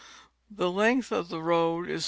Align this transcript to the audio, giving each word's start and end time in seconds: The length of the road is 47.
The 0.49 0.71
length 0.71 1.11
of 1.11 1.29
the 1.29 1.43
road 1.43 1.81
is 1.87 1.99
47. 1.99 1.99